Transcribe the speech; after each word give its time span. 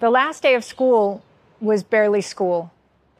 The 0.00 0.08
last 0.08 0.42
day 0.42 0.54
of 0.54 0.64
school 0.64 1.22
was 1.60 1.82
barely 1.82 2.22
school. 2.22 2.72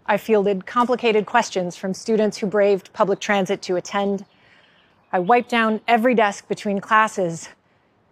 I 0.07 0.17
fielded 0.17 0.65
complicated 0.65 1.27
questions 1.27 1.77
from 1.77 1.93
students 1.93 2.39
who 2.39 2.47
braved 2.47 2.91
public 2.95 3.21
transit 3.21 3.61
to 3.63 3.77
attend. 3.77 4.25
I 5.13 5.19
wiped 5.19 5.51
down 5.51 5.83
every 5.87 6.15
desk 6.15 6.49
between 6.49 6.81
classes 6.81 7.51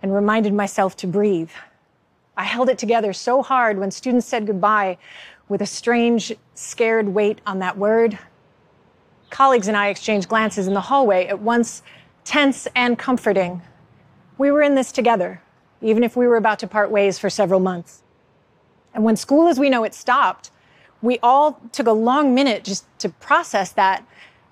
and 0.02 0.14
reminded 0.14 0.52
myself 0.52 0.98
to 0.98 1.06
breathe. 1.06 1.50
I 2.36 2.44
held 2.44 2.68
it 2.68 2.76
together 2.76 3.14
so 3.14 3.42
hard 3.42 3.78
when 3.78 3.90
students 3.90 4.26
said 4.26 4.46
goodbye 4.46 4.98
with 5.48 5.62
a 5.62 5.66
strange, 5.66 6.34
scared 6.54 7.08
weight 7.08 7.40
on 7.46 7.60
that 7.60 7.78
word. 7.78 8.18
Colleagues 9.30 9.68
and 9.68 9.78
I 9.78 9.88
exchanged 9.88 10.28
glances 10.28 10.66
in 10.66 10.74
the 10.74 10.82
hallway, 10.82 11.26
at 11.28 11.40
once 11.40 11.82
tense 12.22 12.68
and 12.76 12.98
comforting. 12.98 13.62
We 14.36 14.50
were 14.50 14.60
in 14.60 14.74
this 14.74 14.92
together, 14.92 15.40
even 15.80 16.04
if 16.04 16.18
we 16.18 16.26
were 16.26 16.36
about 16.36 16.58
to 16.58 16.66
part 16.66 16.90
ways 16.90 17.18
for 17.18 17.30
several 17.30 17.60
months. 17.60 18.02
And 18.94 19.04
when 19.04 19.16
school 19.16 19.48
as 19.48 19.58
we 19.58 19.70
know 19.70 19.84
it 19.84 19.94
stopped, 19.94 20.50
we 21.02 21.18
all 21.22 21.60
took 21.72 21.86
a 21.86 21.92
long 21.92 22.34
minute 22.34 22.64
just 22.64 22.86
to 22.98 23.08
process 23.08 23.72
that. 23.72 24.04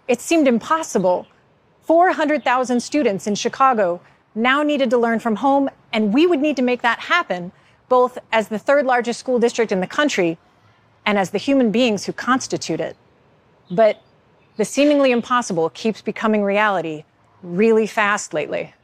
It 0.07 0.21
seemed 0.21 0.47
impossible. 0.47 1.27
400,000 1.83 2.81
students 2.81 3.27
in 3.27 3.35
Chicago 3.35 4.01
now 4.35 4.63
needed 4.63 4.91
to 4.91 4.99
learn 4.99 5.19
from 5.19 5.37
home, 5.37 5.71
and 5.93 6.13
we 6.13 6.27
would 6.27 6.41
need 6.41 6.57
to 6.57 6.63
make 6.63 6.83
that 6.83 7.01
happen, 7.01 7.53
both 7.89 8.19
as 8.33 8.49
the 8.49 8.59
third 8.59 8.87
largest 8.87 9.19
school 9.19 9.39
district 9.39 9.73
in 9.73 9.81
the 9.81 9.87
country 9.87 10.39
and 11.05 11.19
as 11.19 11.31
the 11.31 11.39
human 11.39 11.71
beings 11.71 12.05
who 12.05 12.13
constitute 12.13 12.81
it. 12.81 12.97
But 13.71 14.03
the 14.57 14.65
seemingly 14.65 15.11
impossible 15.11 15.71
keeps 15.71 16.03
becoming 16.03 16.43
reality 16.43 17.05
really 17.43 17.87
fast 17.87 18.35
lately. 18.35 18.75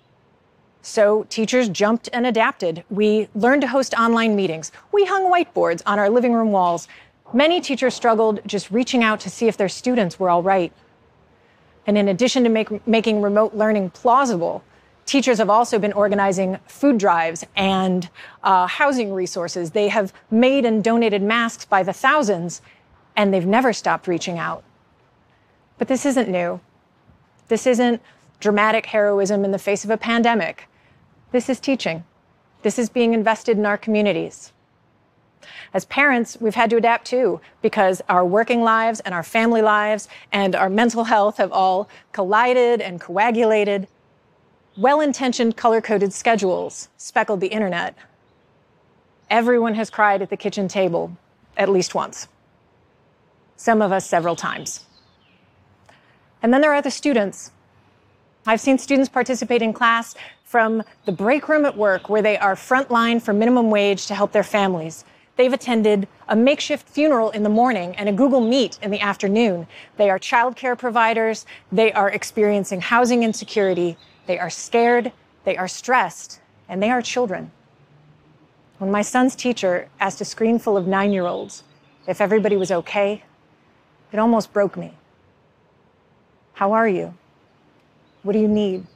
So 0.82 1.24
teachers 1.28 1.68
jumped 1.68 2.08
and 2.12 2.26
adapted. 2.26 2.82
We 2.90 3.28
learned 3.36 3.62
to 3.62 3.68
host 3.68 3.94
online 3.94 4.34
meetings. 4.34 4.72
We 4.90 5.04
hung 5.04 5.32
whiteboards 5.32 5.80
on 5.86 6.00
our 6.00 6.10
living 6.10 6.32
room 6.32 6.50
walls. 6.50 6.88
Many 7.32 7.60
teachers 7.60 7.94
struggled 7.94 8.40
just 8.46 8.70
reaching 8.70 9.04
out 9.04 9.20
to 9.20 9.30
see 9.30 9.46
if 9.46 9.56
their 9.56 9.68
students 9.68 10.18
were 10.18 10.28
all 10.28 10.42
right. 10.42 10.72
And 11.86 11.96
in 11.96 12.08
addition 12.08 12.42
to 12.42 12.50
make, 12.50 12.86
making 12.86 13.22
remote 13.22 13.54
learning 13.54 13.90
plausible, 13.90 14.64
teachers 15.06 15.38
have 15.38 15.48
also 15.48 15.78
been 15.78 15.92
organizing 15.92 16.58
food 16.66 16.98
drives 16.98 17.46
and 17.56 18.08
uh, 18.42 18.66
housing 18.66 19.12
resources. 19.12 19.70
They 19.70 19.88
have 19.88 20.12
made 20.30 20.64
and 20.64 20.82
donated 20.82 21.22
masks 21.22 21.64
by 21.64 21.84
the 21.84 21.92
thousands, 21.92 22.60
and 23.16 23.32
they've 23.32 23.46
never 23.46 23.72
stopped 23.72 24.08
reaching 24.08 24.38
out. 24.38 24.64
But 25.78 25.88
this 25.88 26.04
isn't 26.06 26.28
new. 26.28 26.60
This 27.48 27.66
isn't 27.66 28.02
dramatic 28.40 28.86
heroism 28.86 29.44
in 29.44 29.52
the 29.52 29.58
face 29.58 29.84
of 29.84 29.90
a 29.90 29.96
pandemic. 29.96 30.68
This 31.32 31.48
is 31.48 31.58
teaching. 31.58 32.04
This 32.62 32.78
is 32.78 32.90
being 32.90 33.14
invested 33.14 33.56
in 33.56 33.64
our 33.64 33.78
communities. 33.78 34.52
As 35.74 35.86
parents, 35.86 36.36
we've 36.40 36.54
had 36.54 36.70
to 36.70 36.76
adapt 36.76 37.06
too, 37.06 37.40
because 37.62 38.02
our 38.08 38.24
working 38.24 38.62
lives 38.62 39.00
and 39.00 39.14
our 39.14 39.22
family 39.22 39.62
lives 39.62 40.08
and 40.30 40.54
our 40.54 40.68
mental 40.68 41.04
health 41.04 41.38
have 41.38 41.50
all 41.50 41.88
collided 42.12 42.82
and 42.82 43.00
coagulated. 43.00 43.88
Well 44.76 45.00
intentioned 45.00 45.56
color 45.56 45.80
coded 45.80 46.12
schedules 46.12 46.90
speckled 46.98 47.40
the 47.40 47.48
internet. 47.48 47.96
Everyone 49.30 49.74
has 49.74 49.88
cried 49.88 50.20
at 50.20 50.28
the 50.28 50.36
kitchen 50.36 50.68
table 50.68 51.16
at 51.56 51.70
least 51.70 51.94
once, 51.94 52.28
some 53.56 53.80
of 53.80 53.90
us 53.90 54.06
several 54.06 54.36
times. 54.36 54.84
And 56.42 56.52
then 56.52 56.60
there 56.60 56.74
are 56.74 56.82
the 56.82 56.90
students. 56.90 57.50
I've 58.46 58.60
seen 58.60 58.76
students 58.76 59.08
participate 59.08 59.62
in 59.62 59.72
class 59.72 60.14
from 60.52 60.82
the 61.06 61.12
break 61.12 61.48
room 61.48 61.64
at 61.64 61.74
work 61.74 62.10
where 62.10 62.20
they 62.20 62.36
are 62.36 62.54
frontline 62.54 63.22
for 63.22 63.32
minimum 63.32 63.70
wage 63.70 64.04
to 64.04 64.14
help 64.14 64.32
their 64.32 64.42
families. 64.42 65.02
They've 65.36 65.50
attended 65.50 66.06
a 66.28 66.36
makeshift 66.36 66.86
funeral 66.86 67.30
in 67.30 67.42
the 67.42 67.48
morning 67.48 67.96
and 67.96 68.06
a 68.06 68.12
Google 68.12 68.42
Meet 68.42 68.78
in 68.82 68.90
the 68.90 69.00
afternoon. 69.00 69.66
They 69.96 70.10
are 70.10 70.18
childcare 70.18 70.76
providers. 70.76 71.46
They 71.72 71.90
are 71.94 72.10
experiencing 72.10 72.82
housing 72.82 73.22
insecurity. 73.22 73.96
They 74.26 74.38
are 74.38 74.50
scared. 74.50 75.10
They 75.44 75.56
are 75.56 75.66
stressed. 75.66 76.38
And 76.68 76.82
they 76.82 76.90
are 76.90 77.00
children. 77.00 77.50
When 78.76 78.90
my 78.90 79.00
son's 79.00 79.34
teacher 79.34 79.88
asked 80.00 80.20
a 80.20 80.26
screen 80.26 80.58
full 80.58 80.76
of 80.76 80.86
nine 80.86 81.14
year 81.14 81.24
olds 81.24 81.64
if 82.06 82.20
everybody 82.20 82.58
was 82.58 82.70
okay, 82.70 83.22
it 84.12 84.18
almost 84.18 84.52
broke 84.52 84.76
me. 84.76 84.92
How 86.52 86.72
are 86.72 86.88
you? 86.88 87.14
What 88.22 88.34
do 88.34 88.38
you 88.38 88.48
need? 88.48 88.86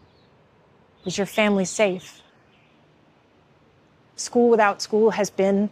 Is 1.06 1.16
your 1.16 1.26
family 1.26 1.64
safe? 1.64 2.20
School 4.16 4.50
without 4.50 4.82
school 4.82 5.10
has 5.10 5.30
been 5.30 5.70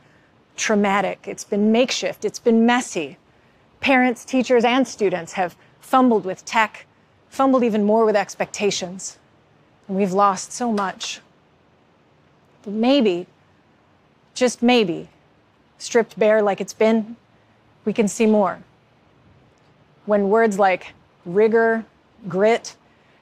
traumatic. 0.57 1.25
It's 1.27 1.45
been 1.45 1.73
makeshift. 1.73 2.25
It's 2.25 2.39
been 2.39 2.65
messy. 2.65 3.19
Parents, 3.81 4.25
teachers, 4.25 4.65
and 4.65 4.87
students 4.87 5.33
have 5.33 5.57
fumbled 5.81 6.25
with 6.25 6.45
tech, 6.45 6.87
fumbled 7.29 7.65
even 7.65 7.85
more 7.85 8.07
with 8.07 8.15
expectations. 8.15 9.19
And 9.89 9.97
we've 9.97 10.13
lost 10.13 10.53
so 10.53 10.73
much. 10.73 11.21
But 12.63 12.73
maybe, 12.73 13.27
just 14.35 14.63
maybe, 14.63 15.09
stripped 15.79 16.19
bare 16.19 16.43
like 16.43 16.61
it's 16.61 16.73
been, 16.73 17.17
we 17.85 17.93
can 17.93 18.07
see 18.09 18.27
more. 18.27 18.61
When 20.07 20.31
words 20.31 20.59
like 20.59 20.95
rigor, 21.27 21.85
grit, 22.29 22.77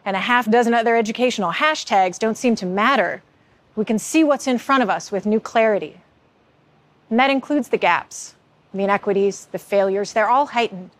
and 0.05 0.17
a 0.17 0.21
half 0.21 0.51
dozen 0.51 0.75
other 0.75 0.97
educational 0.97 1.53
hashtags 1.53 2.19
don't 2.19 2.37
seem 2.37 2.55
to 2.57 2.67
matter, 2.67 3.23
we 3.77 3.85
can 3.85 3.99
see 3.99 4.25
what's 4.25 4.47
in 4.47 4.59
front 4.59 4.83
of 4.83 4.91
us 4.91 5.13
with 5.13 5.27
new 5.27 5.41
clarity. 5.41 6.01
And 7.09 7.19
that 7.19 7.31
includes 7.31 7.69
the 7.69 7.77
gaps, 7.77 8.35
the 8.73 8.83
inequities, 8.83 9.47
the 9.53 9.59
failures. 9.59 10.13
They're 10.13 10.29
all 10.29 10.47
heightened. 10.47 10.91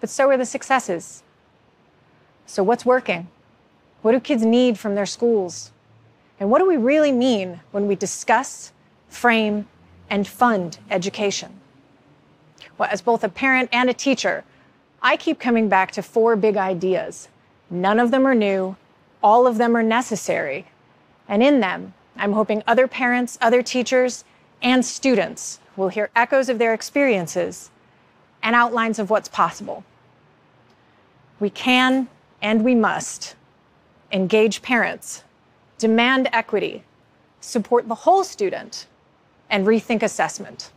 But 0.00 0.10
so 0.10 0.28
are 0.28 0.36
the 0.36 0.44
successes. 0.44 1.22
So, 2.46 2.62
what's 2.62 2.84
working? 2.84 3.28
What 4.02 4.12
do 4.12 4.20
kids 4.20 4.44
need 4.44 4.78
from 4.78 4.94
their 4.94 5.06
schools? 5.06 5.72
And 6.38 6.50
what 6.50 6.58
do 6.58 6.68
we 6.68 6.76
really 6.76 7.12
mean 7.12 7.60
when 7.70 7.86
we 7.86 7.94
discuss, 7.94 8.72
frame, 9.08 9.66
and 10.10 10.28
fund 10.28 10.78
education? 10.90 11.60
Well, 12.76 12.88
as 12.92 13.00
both 13.00 13.24
a 13.24 13.28
parent 13.28 13.70
and 13.72 13.88
a 13.88 13.94
teacher, 13.94 14.44
I 15.00 15.16
keep 15.16 15.38
coming 15.38 15.68
back 15.68 15.90
to 15.92 16.02
four 16.02 16.36
big 16.36 16.56
ideas. 16.56 17.28
None 17.70 17.98
of 17.98 18.10
them 18.10 18.26
are 18.26 18.34
new, 18.34 18.76
all 19.22 19.46
of 19.46 19.58
them 19.58 19.76
are 19.76 19.82
necessary. 19.82 20.66
And 21.28 21.42
in 21.42 21.60
them, 21.60 21.94
I'm 22.16 22.32
hoping 22.32 22.62
other 22.66 22.86
parents, 22.86 23.38
other 23.40 23.62
teachers, 23.62 24.24
and 24.62 24.84
students 24.84 25.60
will 25.76 25.88
hear 25.88 26.10
echoes 26.14 26.48
of 26.48 26.58
their 26.58 26.74
experiences 26.74 27.70
and 28.42 28.54
outlines 28.54 28.98
of 28.98 29.10
what's 29.10 29.28
possible. 29.28 29.84
We 31.40 31.50
can 31.50 32.08
and 32.40 32.64
we 32.64 32.74
must 32.74 33.34
engage 34.12 34.62
parents, 34.62 35.24
demand 35.78 36.28
equity, 36.32 36.84
support 37.40 37.88
the 37.88 37.94
whole 37.94 38.22
student, 38.22 38.86
and 39.50 39.66
rethink 39.66 40.02
assessment. 40.02 40.70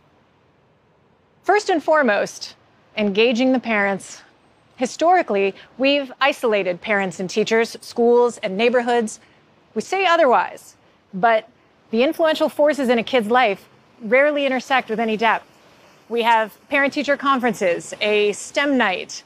First 1.42 1.70
and 1.70 1.82
foremost, 1.82 2.56
engaging 2.96 3.52
the 3.52 3.60
parents. 3.60 4.22
Historically, 4.78 5.56
we've 5.76 6.12
isolated 6.20 6.80
parents 6.80 7.18
and 7.18 7.28
teachers, 7.28 7.76
schools, 7.80 8.38
and 8.44 8.56
neighborhoods. 8.56 9.18
We 9.74 9.82
say 9.82 10.06
otherwise, 10.06 10.76
but 11.12 11.48
the 11.90 12.04
influential 12.04 12.48
forces 12.48 12.88
in 12.88 12.96
a 12.96 13.02
kid's 13.02 13.28
life 13.28 13.68
rarely 14.00 14.46
intersect 14.46 14.88
with 14.88 15.00
any 15.00 15.16
depth. 15.16 15.44
We 16.08 16.22
have 16.22 16.56
parent 16.68 16.92
teacher 16.92 17.16
conferences, 17.16 17.92
a 18.00 18.30
STEM 18.32 18.78
night, 18.78 19.24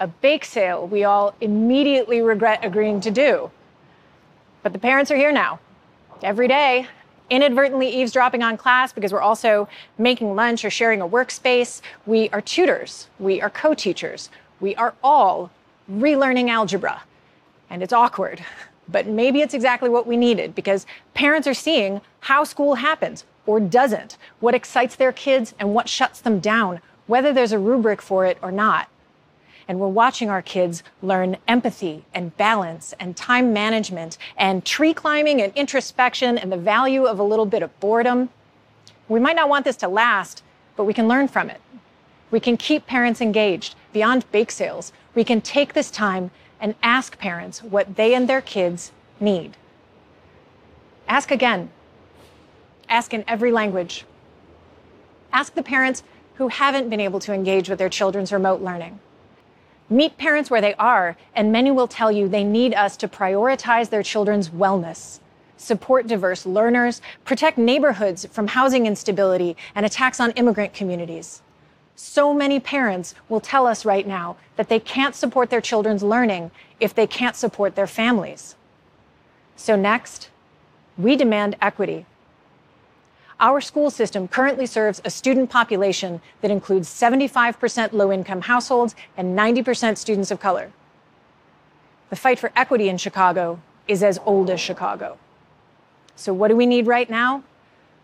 a 0.00 0.06
bake 0.06 0.44
sale 0.44 0.86
we 0.86 1.02
all 1.02 1.34
immediately 1.40 2.20
regret 2.20 2.62
agreeing 2.62 3.00
to 3.00 3.10
do. 3.10 3.50
But 4.62 4.74
the 4.74 4.78
parents 4.78 5.10
are 5.10 5.16
here 5.16 5.32
now, 5.32 5.60
every 6.22 6.46
day, 6.46 6.86
inadvertently 7.30 7.88
eavesdropping 7.88 8.42
on 8.42 8.58
class 8.58 8.92
because 8.92 9.14
we're 9.14 9.22
also 9.22 9.66
making 9.96 10.34
lunch 10.34 10.62
or 10.62 10.70
sharing 10.70 11.00
a 11.00 11.08
workspace. 11.08 11.80
We 12.04 12.28
are 12.30 12.42
tutors. 12.42 13.08
We 13.18 13.40
are 13.40 13.48
co 13.48 13.72
teachers. 13.72 14.28
We 14.60 14.74
are 14.76 14.94
all 15.02 15.50
relearning 15.90 16.50
algebra. 16.50 17.02
And 17.70 17.82
it's 17.82 17.92
awkward, 17.92 18.44
but 18.88 19.06
maybe 19.06 19.40
it's 19.40 19.54
exactly 19.54 19.88
what 19.88 20.06
we 20.06 20.16
needed 20.16 20.54
because 20.54 20.86
parents 21.14 21.46
are 21.46 21.54
seeing 21.54 22.00
how 22.20 22.44
school 22.44 22.74
happens 22.74 23.24
or 23.46 23.60
doesn't, 23.60 24.16
what 24.40 24.54
excites 24.54 24.96
their 24.96 25.12
kids 25.12 25.54
and 25.58 25.74
what 25.74 25.88
shuts 25.88 26.20
them 26.20 26.40
down, 26.40 26.80
whether 27.06 27.32
there's 27.32 27.52
a 27.52 27.58
rubric 27.58 28.02
for 28.02 28.26
it 28.26 28.38
or 28.42 28.52
not 28.52 28.88
and 29.68 29.78
we're 29.78 29.86
watching 29.86 30.30
our 30.30 30.40
kids 30.40 30.82
learn 31.02 31.36
empathy 31.46 32.04
and 32.14 32.34
balance 32.38 32.94
and 32.98 33.14
time 33.16 33.52
management 33.52 34.16
and 34.38 34.64
tree 34.64 34.94
climbing 34.94 35.42
and 35.42 35.52
introspection 35.54 36.38
and 36.38 36.50
the 36.50 36.56
value 36.56 37.04
of 37.04 37.18
a 37.18 37.22
little 37.22 37.44
bit 37.44 37.62
of 37.62 37.78
boredom. 37.78 38.30
We 39.08 39.20
might 39.20 39.36
not 39.36 39.50
want 39.50 39.66
this 39.66 39.76
to 39.76 39.88
last, 39.88 40.42
but 40.74 40.84
we 40.84 40.94
can 40.94 41.06
learn 41.06 41.28
from 41.28 41.50
it. 41.50 41.60
We 42.30 42.40
can 42.40 42.56
keep 42.56 42.86
parents 42.86 43.20
engaged 43.20 43.74
beyond 43.98 44.30
bake 44.30 44.52
sales. 44.52 44.92
We 45.16 45.24
can 45.24 45.40
take 45.40 45.72
this 45.72 45.90
time 45.90 46.30
and 46.60 46.76
ask 46.84 47.18
parents 47.18 47.64
what 47.64 47.96
they 47.96 48.14
and 48.14 48.28
their 48.28 48.40
kids 48.40 48.92
need. 49.18 49.56
Ask 51.08 51.32
again. 51.32 51.70
Ask 52.88 53.12
in 53.12 53.24
every 53.26 53.50
language. 53.50 54.04
Ask 55.32 55.54
the 55.54 55.64
parents 55.64 56.04
who 56.34 56.46
haven't 56.46 56.88
been 56.88 57.00
able 57.00 57.18
to 57.18 57.32
engage 57.32 57.68
with 57.68 57.80
their 57.80 57.88
children's 57.88 58.32
remote 58.32 58.60
learning. 58.62 59.00
Meet 59.90 60.16
parents 60.16 60.48
where 60.48 60.60
they 60.60 60.74
are, 60.74 61.16
and 61.34 61.50
many 61.50 61.72
will 61.72 61.88
tell 61.88 62.12
you 62.12 62.28
they 62.28 62.44
need 62.44 62.74
us 62.74 62.96
to 62.98 63.08
prioritize 63.08 63.90
their 63.90 64.04
children's 64.04 64.50
wellness, 64.50 65.18
support 65.56 66.06
diverse 66.06 66.46
learners, 66.46 67.02
protect 67.24 67.58
neighborhoods 67.58 68.26
from 68.30 68.46
housing 68.46 68.86
instability 68.86 69.56
and 69.74 69.84
attacks 69.84 70.20
on 70.20 70.30
immigrant 70.42 70.72
communities. 70.72 71.42
So 72.00 72.32
many 72.32 72.60
parents 72.60 73.16
will 73.28 73.40
tell 73.40 73.66
us 73.66 73.84
right 73.84 74.06
now 74.06 74.36
that 74.54 74.68
they 74.68 74.78
can't 74.78 75.16
support 75.16 75.50
their 75.50 75.60
children's 75.60 76.04
learning 76.04 76.52
if 76.78 76.94
they 76.94 77.08
can't 77.08 77.34
support 77.34 77.74
their 77.74 77.88
families. 77.88 78.54
So, 79.56 79.74
next, 79.74 80.30
we 80.96 81.16
demand 81.16 81.56
equity. 81.60 82.06
Our 83.40 83.60
school 83.60 83.90
system 83.90 84.28
currently 84.28 84.64
serves 84.64 85.02
a 85.04 85.10
student 85.10 85.50
population 85.50 86.20
that 86.40 86.52
includes 86.52 86.88
75% 86.88 87.92
low 87.92 88.12
income 88.12 88.42
households 88.42 88.94
and 89.16 89.36
90% 89.36 89.98
students 89.98 90.30
of 90.30 90.38
color. 90.38 90.70
The 92.10 92.16
fight 92.16 92.38
for 92.38 92.52
equity 92.54 92.88
in 92.88 92.98
Chicago 92.98 93.60
is 93.88 94.04
as 94.04 94.20
old 94.24 94.50
as 94.50 94.60
Chicago. 94.60 95.18
So, 96.14 96.32
what 96.32 96.46
do 96.46 96.54
we 96.54 96.64
need 96.64 96.86
right 96.86 97.10
now? 97.10 97.42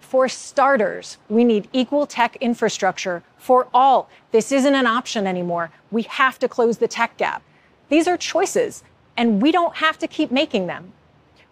For 0.04 0.28
starters, 0.28 1.16
we 1.28 1.44
need 1.44 1.66
equal 1.72 2.06
tech 2.06 2.36
infrastructure 2.36 3.22
for 3.38 3.66
all. 3.74 4.08
This 4.32 4.52
isn't 4.52 4.74
an 4.74 4.86
option 4.86 5.26
anymore. 5.26 5.70
We 5.90 6.02
have 6.02 6.38
to 6.40 6.48
close 6.48 6.78
the 6.78 6.86
tech 6.86 7.16
gap. 7.16 7.42
These 7.88 8.06
are 8.06 8.16
choices, 8.16 8.84
and 9.16 9.40
we 9.42 9.50
don't 9.50 9.74
have 9.76 9.98
to 9.98 10.06
keep 10.06 10.30
making 10.30 10.66
them. 10.66 10.92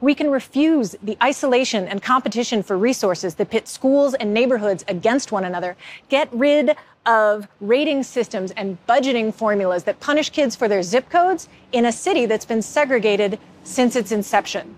We 0.00 0.14
can 0.14 0.30
refuse 0.30 0.94
the 1.02 1.16
isolation 1.22 1.88
and 1.88 2.02
competition 2.02 2.62
for 2.62 2.76
resources 2.76 3.34
that 3.36 3.50
pit 3.50 3.66
schools 3.66 4.14
and 4.14 4.34
neighborhoods 4.34 4.84
against 4.86 5.32
one 5.32 5.44
another, 5.44 5.76
get 6.08 6.28
rid 6.32 6.76
of 7.06 7.48
rating 7.60 8.02
systems 8.02 8.52
and 8.52 8.78
budgeting 8.86 9.34
formulas 9.34 9.84
that 9.84 9.98
punish 9.98 10.30
kids 10.30 10.54
for 10.54 10.68
their 10.68 10.82
zip 10.82 11.08
codes 11.08 11.48
in 11.72 11.86
a 11.86 11.92
city 11.92 12.26
that's 12.26 12.44
been 12.44 12.62
segregated 12.62 13.40
since 13.64 13.96
its 13.96 14.12
inception. 14.12 14.76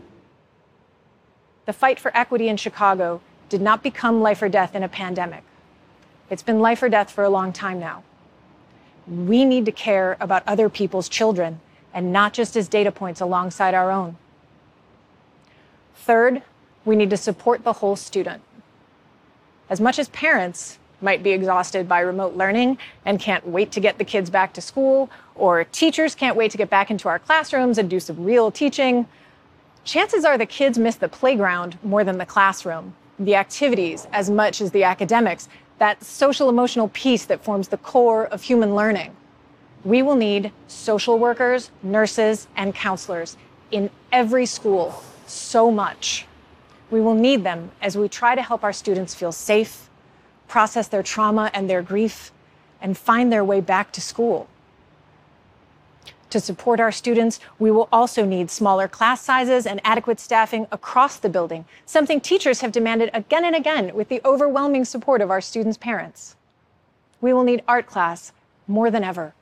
The 1.66 1.72
fight 1.72 1.98
for 1.98 2.16
equity 2.16 2.48
in 2.48 2.56
Chicago 2.56 3.20
did 3.54 3.62
not 3.62 3.84
become 3.84 4.20
life 4.20 4.42
or 4.42 4.48
death 4.48 4.74
in 4.74 4.82
a 4.82 4.88
pandemic. 4.88 5.44
It's 6.28 6.42
been 6.42 6.58
life 6.58 6.82
or 6.82 6.88
death 6.88 7.08
for 7.08 7.22
a 7.22 7.28
long 7.28 7.52
time 7.52 7.78
now. 7.78 8.02
We 9.06 9.44
need 9.44 9.64
to 9.66 9.70
care 9.70 10.16
about 10.18 10.42
other 10.44 10.68
people's 10.68 11.08
children 11.08 11.60
and 11.92 12.12
not 12.12 12.32
just 12.32 12.56
as 12.56 12.66
data 12.66 12.90
points 12.90 13.20
alongside 13.20 13.72
our 13.72 13.92
own. 13.92 14.16
Third, 15.94 16.42
we 16.84 16.96
need 16.96 17.10
to 17.10 17.16
support 17.16 17.62
the 17.62 17.74
whole 17.74 17.94
student. 17.94 18.42
As 19.70 19.80
much 19.80 20.00
as 20.00 20.08
parents 20.08 20.80
might 21.00 21.22
be 21.22 21.30
exhausted 21.30 21.88
by 21.88 22.00
remote 22.00 22.34
learning 22.34 22.78
and 23.04 23.20
can't 23.20 23.46
wait 23.46 23.70
to 23.70 23.78
get 23.78 23.98
the 23.98 24.04
kids 24.04 24.30
back 24.30 24.52
to 24.54 24.60
school, 24.60 25.08
or 25.36 25.62
teachers 25.62 26.16
can't 26.16 26.34
wait 26.34 26.50
to 26.50 26.58
get 26.58 26.70
back 26.70 26.90
into 26.90 27.08
our 27.08 27.20
classrooms 27.20 27.78
and 27.78 27.88
do 27.88 28.00
some 28.00 28.24
real 28.24 28.50
teaching, 28.50 29.06
chances 29.84 30.24
are 30.24 30.36
the 30.36 30.44
kids 30.44 30.76
miss 30.76 30.96
the 30.96 31.08
playground 31.08 31.78
more 31.84 32.02
than 32.02 32.18
the 32.18 32.26
classroom, 32.26 32.96
the 33.18 33.36
activities 33.36 34.06
as 34.12 34.30
much 34.30 34.60
as 34.60 34.70
the 34.70 34.84
academics, 34.84 35.48
that 35.78 36.02
social 36.02 36.48
emotional 36.48 36.88
piece 36.88 37.24
that 37.26 37.44
forms 37.44 37.68
the 37.68 37.76
core 37.76 38.26
of 38.26 38.42
human 38.42 38.74
learning. 38.74 39.14
We 39.84 40.02
will 40.02 40.16
need 40.16 40.52
social 40.66 41.18
workers, 41.18 41.70
nurses, 41.82 42.46
and 42.56 42.74
counselors 42.74 43.36
in 43.70 43.90
every 44.12 44.46
school 44.46 45.02
so 45.26 45.70
much. 45.70 46.26
We 46.90 47.00
will 47.00 47.14
need 47.14 47.44
them 47.44 47.70
as 47.82 47.96
we 47.96 48.08
try 48.08 48.34
to 48.34 48.42
help 48.42 48.64
our 48.64 48.72
students 48.72 49.14
feel 49.14 49.32
safe, 49.32 49.90
process 50.48 50.88
their 50.88 51.02
trauma 51.02 51.50
and 51.52 51.68
their 51.68 51.82
grief, 51.82 52.32
and 52.80 52.96
find 52.96 53.32
their 53.32 53.44
way 53.44 53.60
back 53.60 53.92
to 53.92 54.00
school. 54.00 54.48
To 56.34 56.40
support 56.40 56.80
our 56.80 56.90
students, 56.90 57.38
we 57.60 57.70
will 57.70 57.88
also 57.92 58.24
need 58.24 58.50
smaller 58.50 58.88
class 58.88 59.22
sizes 59.22 59.68
and 59.68 59.80
adequate 59.84 60.18
staffing 60.18 60.66
across 60.72 61.16
the 61.16 61.28
building, 61.28 61.64
something 61.86 62.20
teachers 62.20 62.60
have 62.60 62.72
demanded 62.72 63.08
again 63.14 63.44
and 63.44 63.54
again 63.54 63.94
with 63.94 64.08
the 64.08 64.20
overwhelming 64.24 64.84
support 64.84 65.20
of 65.20 65.30
our 65.30 65.40
students' 65.40 65.78
parents. 65.78 66.34
We 67.20 67.32
will 67.32 67.44
need 67.44 67.62
art 67.68 67.86
class 67.86 68.32
more 68.66 68.90
than 68.90 69.04
ever, 69.04 69.32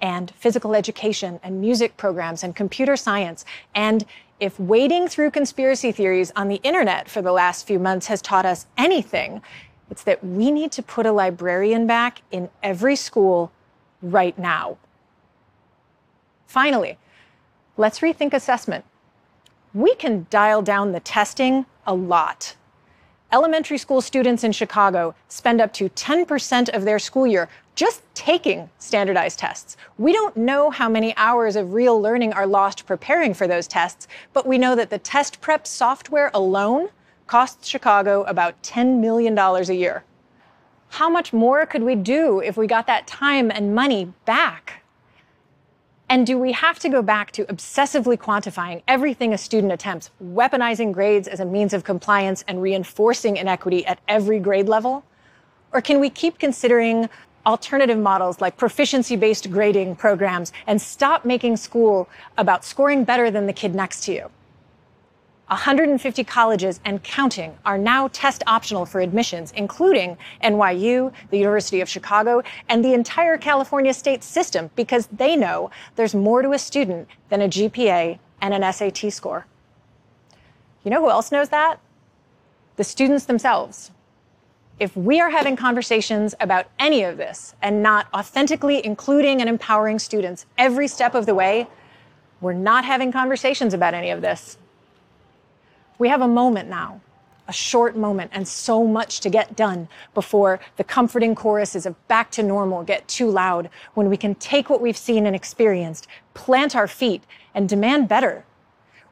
and 0.00 0.30
physical 0.30 0.74
education 0.74 1.38
and 1.42 1.60
music 1.60 1.98
programs 1.98 2.42
and 2.42 2.56
computer 2.56 2.96
science 2.96 3.44
and 3.74 4.06
if 4.40 4.58
wading 4.58 5.08
through 5.08 5.32
conspiracy 5.32 5.92
theories 5.92 6.32
on 6.34 6.48
the 6.48 6.62
internet 6.62 7.10
for 7.10 7.20
the 7.20 7.32
last 7.32 7.66
few 7.66 7.78
months 7.78 8.06
has 8.06 8.22
taught 8.22 8.46
us 8.46 8.64
anything, 8.78 9.42
it's 9.90 10.04
that 10.04 10.24
we 10.24 10.50
need 10.50 10.72
to 10.72 10.82
put 10.82 11.04
a 11.04 11.12
librarian 11.12 11.86
back 11.86 12.22
in 12.30 12.48
every 12.62 12.96
school 12.96 13.52
right 14.00 14.38
now. 14.38 14.78
Finally, 16.50 16.98
let's 17.76 18.00
rethink 18.00 18.32
assessment. 18.32 18.84
We 19.72 19.94
can 19.94 20.26
dial 20.30 20.62
down 20.62 20.90
the 20.90 20.98
testing 20.98 21.64
a 21.86 21.94
lot. 21.94 22.56
Elementary 23.30 23.78
school 23.78 24.00
students 24.00 24.42
in 24.42 24.50
Chicago 24.50 25.14
spend 25.28 25.60
up 25.60 25.72
to 25.74 25.88
10% 25.90 26.68
of 26.70 26.84
their 26.84 26.98
school 26.98 27.24
year 27.24 27.48
just 27.76 28.02
taking 28.14 28.68
standardized 28.80 29.38
tests. 29.38 29.76
We 29.96 30.12
don't 30.12 30.36
know 30.36 30.70
how 30.70 30.88
many 30.88 31.16
hours 31.16 31.54
of 31.54 31.72
real 31.72 32.02
learning 32.02 32.32
are 32.32 32.48
lost 32.48 32.84
preparing 32.84 33.32
for 33.32 33.46
those 33.46 33.68
tests, 33.68 34.08
but 34.32 34.44
we 34.44 34.58
know 34.58 34.74
that 34.74 34.90
the 34.90 34.98
test 34.98 35.40
prep 35.40 35.68
software 35.68 36.32
alone 36.34 36.88
costs 37.28 37.68
Chicago 37.68 38.24
about 38.24 38.60
$10 38.64 38.98
million 38.98 39.38
a 39.38 39.72
year. 39.72 40.02
How 40.88 41.08
much 41.08 41.32
more 41.32 41.64
could 41.64 41.84
we 41.84 41.94
do 41.94 42.40
if 42.40 42.56
we 42.56 42.66
got 42.66 42.88
that 42.88 43.06
time 43.06 43.52
and 43.52 43.72
money 43.72 44.12
back? 44.24 44.79
And 46.10 46.26
do 46.26 46.36
we 46.36 46.50
have 46.50 46.80
to 46.80 46.88
go 46.88 47.02
back 47.02 47.30
to 47.32 47.44
obsessively 47.44 48.18
quantifying 48.18 48.82
everything 48.88 49.32
a 49.32 49.38
student 49.38 49.72
attempts, 49.72 50.10
weaponizing 50.20 50.92
grades 50.92 51.28
as 51.28 51.38
a 51.38 51.44
means 51.44 51.72
of 51.72 51.84
compliance 51.84 52.44
and 52.48 52.60
reinforcing 52.60 53.36
inequity 53.36 53.86
at 53.86 54.00
every 54.08 54.40
grade 54.40 54.68
level? 54.68 55.04
Or 55.72 55.80
can 55.80 56.00
we 56.00 56.10
keep 56.10 56.40
considering 56.40 57.08
alternative 57.46 57.96
models 57.96 58.40
like 58.40 58.56
proficiency 58.56 59.14
based 59.14 59.52
grading 59.52 59.94
programs 59.94 60.52
and 60.66 60.82
stop 60.82 61.24
making 61.24 61.56
school 61.56 62.08
about 62.38 62.64
scoring 62.64 63.04
better 63.04 63.30
than 63.30 63.46
the 63.46 63.52
kid 63.52 63.72
next 63.74 64.04
to 64.04 64.12
you. 64.12 64.30
150 65.50 66.22
colleges 66.22 66.78
and 66.84 67.02
counting 67.02 67.56
are 67.64 67.76
now 67.76 68.06
test 68.08 68.44
optional 68.46 68.86
for 68.86 69.00
admissions, 69.00 69.52
including 69.56 70.16
NYU, 70.44 71.12
the 71.30 71.38
University 71.38 71.80
of 71.80 71.88
Chicago, 71.88 72.40
and 72.68 72.84
the 72.84 72.94
entire 72.94 73.36
California 73.36 73.92
state 73.92 74.22
system 74.22 74.70
because 74.76 75.08
they 75.08 75.34
know 75.34 75.68
there's 75.96 76.14
more 76.14 76.40
to 76.40 76.52
a 76.52 76.58
student 76.58 77.08
than 77.30 77.42
a 77.42 77.48
GPA 77.48 78.20
and 78.40 78.54
an 78.54 78.72
SAT 78.72 79.12
score. 79.12 79.44
You 80.84 80.92
know 80.92 81.00
who 81.00 81.10
else 81.10 81.32
knows 81.32 81.48
that? 81.48 81.80
The 82.76 82.84
students 82.84 83.24
themselves 83.24 83.90
if 84.78 84.96
we 84.96 85.20
are 85.20 85.28
having 85.28 85.56
conversations 85.56 86.34
about 86.40 86.66
any 86.78 87.02
of 87.02 87.18
this 87.18 87.54
and 87.60 87.82
not 87.82 88.06
authentically 88.14 88.84
including 88.84 89.40
and 89.40 89.50
empowering 89.50 89.98
students 89.98 90.46
every 90.56 90.88
step 90.88 91.14
of 91.14 91.26
the 91.26 91.34
way, 91.34 91.66
we're 92.40 92.54
not 92.54 92.86
having 92.86 93.12
conversations 93.12 93.74
about 93.74 93.92
any 93.92 94.10
of 94.10 94.22
this. 94.22 94.56
We 96.00 96.08
have 96.08 96.22
a 96.22 96.28
moment 96.28 96.70
now, 96.70 97.02
a 97.46 97.52
short 97.52 97.94
moment, 97.94 98.30
and 98.32 98.48
so 98.48 98.86
much 98.86 99.20
to 99.20 99.28
get 99.28 99.54
done 99.54 99.86
before 100.14 100.58
the 100.78 100.82
comforting 100.82 101.34
choruses 101.34 101.84
of 101.84 102.08
back 102.08 102.30
to 102.30 102.42
normal 102.42 102.82
get 102.82 103.06
too 103.06 103.28
loud, 103.28 103.68
when 103.92 104.08
we 104.08 104.16
can 104.16 104.34
take 104.36 104.70
what 104.70 104.80
we've 104.80 104.96
seen 104.96 105.26
and 105.26 105.36
experienced, 105.36 106.06
plant 106.32 106.74
our 106.74 106.88
feet, 106.88 107.24
and 107.54 107.68
demand 107.68 108.08
better. 108.08 108.46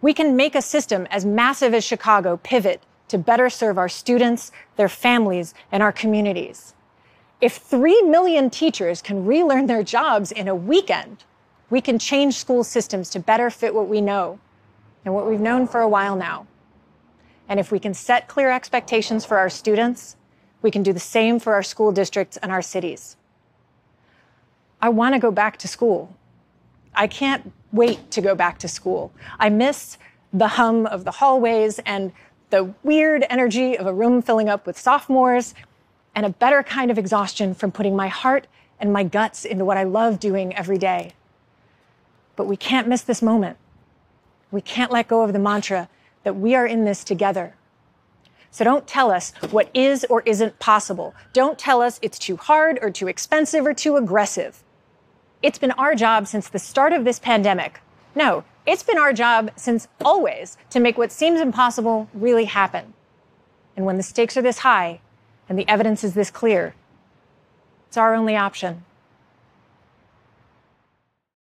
We 0.01 0.15
can 0.15 0.35
make 0.35 0.55
a 0.55 0.63
system 0.63 1.07
as 1.11 1.27
massive 1.27 1.75
as 1.75 1.85
Chicago 1.85 2.39
pivot 2.39 2.81
to 3.09 3.19
better 3.19 3.51
serve 3.51 3.77
our 3.77 3.91
students, 3.91 4.51
their 4.77 4.89
families, 4.89 5.53
and 5.71 5.83
our 5.83 5.93
communities. 5.93 6.73
If 7.43 7.57
3 7.57 8.01
million 8.05 8.49
teachers 8.49 9.03
can 9.03 9.27
relearn 9.27 9.67
their 9.67 9.83
jobs 9.83 10.33
in 10.33 10.49
a 10.49 10.55
weekend, 10.55 11.25
we 11.69 11.83
can 11.83 11.99
change 11.99 12.37
school 12.37 12.65
systems 12.65 13.11
to 13.11 13.21
better 13.21 13.51
fit 13.51 13.75
what 13.75 13.89
we 13.89 14.01
know 14.01 14.39
and 15.05 15.13
what 15.13 15.29
we've 15.29 15.39
known 15.39 15.67
for 15.67 15.83
a 15.83 15.89
while 15.89 16.17
now. 16.17 16.47
And 17.49 17.59
if 17.59 17.73
we 17.73 17.79
can 17.79 17.95
set 17.95 18.29
clear 18.29 18.51
expectations 18.51 19.25
for 19.25 19.39
our 19.39 19.49
students, 19.49 20.17
we 20.61 20.71
can 20.71 20.83
do 20.83 20.93
the 20.93 21.01
same 21.01 21.39
for 21.39 21.55
our 21.55 21.63
school 21.63 21.93
districts 21.93 22.37
and 22.37 22.53
our 22.53 22.63
cities. 22.63 23.17
I 24.81 24.91
want 24.91 25.15
to 25.15 25.19
go 25.19 25.31
back 25.31 25.57
to 25.59 25.69
school. 25.69 26.15
I 26.95 27.07
can't 27.07 27.53
wait 27.73 28.11
to 28.13 28.21
go 28.21 28.35
back 28.35 28.59
to 28.59 28.69
school. 28.69 29.13
I 29.39 29.49
miss 29.49 29.99
the 30.33 30.49
hum 30.49 30.87
of 30.87 31.05
the 31.05 31.13
hallways 31.13 31.79
and 31.81 32.13
the 32.51 32.75
weird 32.83 33.25
energy 33.29 33.77
of 33.77 33.87
a 33.87 33.93
room 33.93 34.23
filling 34.23 34.49
up 34.49 34.67
with 34.67 34.79
sophomores, 34.79 35.55
and 36.15 36.27
a 36.27 36.31
better 36.31 36.63
kind 36.63 36.91
of 36.91 36.99
exhaustion 36.99 37.55
from 37.55 37.71
putting 37.71 37.95
my 37.95 38.09
heart 38.09 38.47
and 38.81 38.93
my 38.93 39.05
guts 39.05 39.45
into 39.45 39.65
what 39.65 39.77
I 39.77 39.85
love 39.85 40.19
doing 40.19 40.55
every 40.57 40.79
day. 40.79 41.13
But 42.37 42.47
we 42.47 42.57
can't 42.57 42.89
miss 42.89 43.03
this 43.03 43.23
moment. 43.23 43.57
We 44.51 44.61
can't 44.61 44.91
let 44.91 45.09
go 45.09 45.23
of 45.23 45.33
the 45.33 45.39
mantra 45.39 45.89
that 46.29 46.35
we 46.35 46.55
are 46.55 46.67
in 46.67 46.85
this 46.85 47.05
together. 47.05 47.55
So 48.51 48.63
don't 48.63 48.87
tell 48.87 49.11
us 49.11 49.33
what 49.49 49.71
is 49.73 50.05
or 50.11 50.21
isn't 50.27 50.59
possible. 50.59 51.15
Don't 51.33 51.59
tell 51.59 51.81
us 51.81 51.99
it's 52.03 52.19
too 52.19 52.37
hard 52.37 52.79
or 52.83 52.91
too 52.91 53.09
expensive 53.09 53.65
or 53.65 53.73
too 53.73 53.97
aggressive. 53.97 54.63
It's 55.41 55.59
been 55.59 55.71
our 55.71 55.95
job 55.95 56.27
since 56.27 56.47
the 56.47 56.59
start 56.59 56.93
of 56.93 57.07
this 57.07 57.19
pandemic. 57.19 57.81
No, 58.15 58.45
it's 58.67 58.83
been 58.83 58.99
our 58.99 59.15
job 59.15 59.53
since 59.57 59.89
always 60.05 60.59
to 60.69 60.81
make 60.81 60.99
what 60.99 61.13
seems 61.13 61.41
impossible 61.41 62.11
really 62.13 62.45
happen. 62.45 62.93
And 63.75 63.87
when 63.87 63.97
the 63.97 64.03
stakes 64.03 64.37
are 64.37 64.43
this 64.43 64.59
high 64.59 65.01
and 65.49 65.59
the 65.59 65.67
evidence 65.67 66.05
is 66.05 66.13
this 66.13 66.31
clear, 66.31 66.75
it's 67.87 67.97
our 67.97 68.15
only 68.15 68.37
option. 68.37 68.85